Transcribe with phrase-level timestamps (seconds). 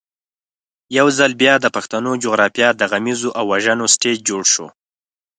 [0.97, 4.67] یو ځل بیا د پښتنو جغرافیه د غمیزو او وژنو سټېج جوړ شو.